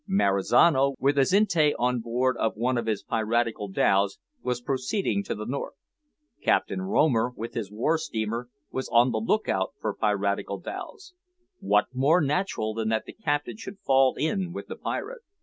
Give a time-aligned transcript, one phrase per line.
[0.09, 5.45] Marizano, with Azinte on board of one of his piratical dhows, was proceeding to the
[5.45, 5.75] north.
[6.41, 11.13] Captain Romer, with his war steamer, was on the look out for piratical dhows.
[11.59, 15.21] What more natural than that the Captain should fall in with the pirate?